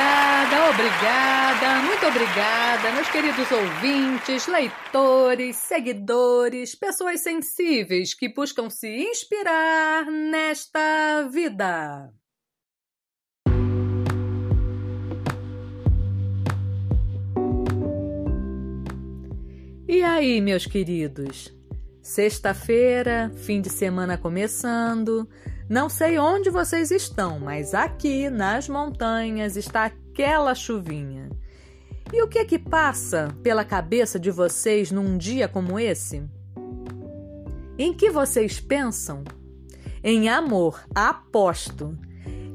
[0.00, 10.06] Obrigada, obrigada, muito obrigada, meus queridos ouvintes, leitores, seguidores, pessoas sensíveis que buscam se inspirar
[10.06, 12.10] nesta vida.
[19.86, 21.54] E aí, meus queridos?
[22.00, 25.28] Sexta-feira, fim de semana começando.
[25.70, 31.30] Não sei onde vocês estão, mas aqui nas montanhas está aquela chuvinha.
[32.12, 36.28] E o que é que passa pela cabeça de vocês num dia como esse?
[37.78, 39.22] Em que vocês pensam?
[40.02, 41.96] Em amor, aposto.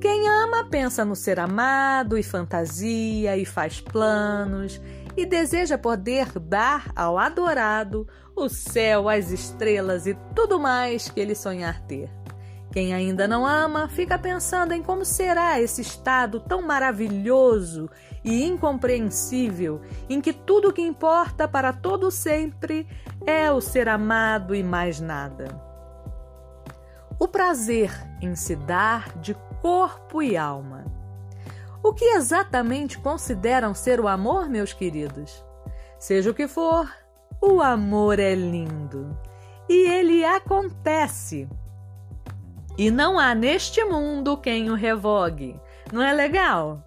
[0.00, 4.80] Quem ama pensa no ser amado e fantasia e faz planos
[5.16, 11.34] e deseja poder dar ao adorado o céu, as estrelas e tudo mais que ele
[11.34, 12.19] sonhar ter.
[12.72, 17.90] Quem ainda não ama fica pensando em como será esse estado tão maravilhoso
[18.24, 22.86] e incompreensível em que tudo o que importa para todo sempre
[23.26, 25.60] é o ser amado e mais nada.
[27.18, 27.90] O prazer
[28.22, 31.00] em se dar de corpo e alma
[31.82, 35.42] o que exatamente consideram ser o amor, meus queridos?
[35.98, 36.90] Seja o que for,
[37.40, 39.18] o amor é lindo
[39.68, 41.48] e ele acontece.
[42.80, 45.54] E não há neste mundo quem o revogue.
[45.92, 46.82] Não é legal?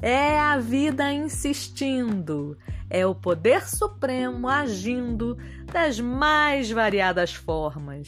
[0.00, 2.56] É a vida insistindo,
[2.88, 5.36] é o poder supremo agindo
[5.72, 8.06] das mais variadas formas.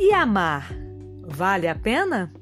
[0.00, 0.74] E amar
[1.26, 2.32] vale a pena?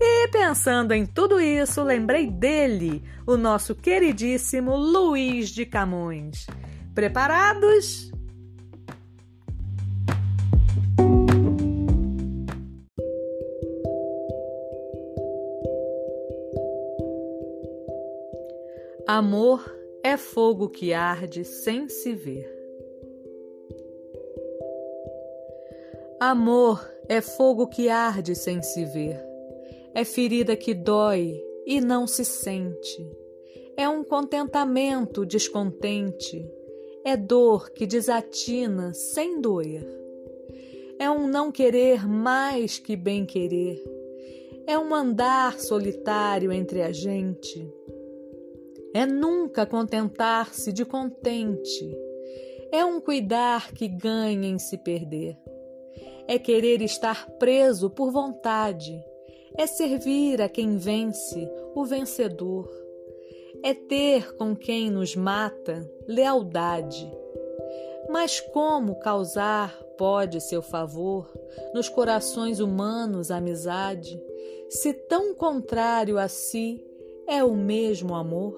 [0.00, 6.46] E pensando em tudo isso, lembrei dele, o nosso queridíssimo Luiz de Camões.
[6.94, 8.11] Preparados?
[19.14, 19.62] Amor
[20.02, 22.50] é fogo que arde sem se ver.
[26.18, 29.32] Amor é fogo que arde sem se ver
[29.94, 33.06] é ferida que dói e não se sente.
[33.76, 36.50] É um contentamento descontente.
[37.04, 39.86] É dor que desatina sem doer.
[40.98, 43.82] É um não querer mais que bem querer.
[44.66, 47.68] É um andar solitário entre a gente.
[48.94, 51.96] É nunca contentar-se de contente.
[52.70, 55.38] É um cuidar que ganha em se perder.
[56.26, 59.02] É querer estar preso por vontade
[59.56, 62.70] é servir a quem vence, o vencedor.
[63.62, 67.10] É ter com quem nos mata lealdade.
[68.08, 71.30] Mas como causar pode seu favor
[71.74, 74.20] nos corações humanos amizade,
[74.68, 76.84] se tão contrário a si
[77.28, 78.54] é o mesmo amor?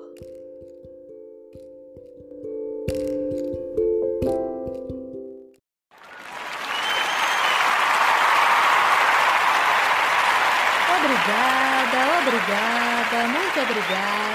[10.98, 14.34] Obrigada, obrigada, muito obrigada.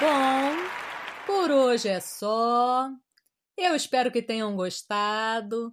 [0.00, 0.68] Bom,
[1.26, 2.88] por hoje é só.
[3.56, 5.72] Eu espero que tenham gostado.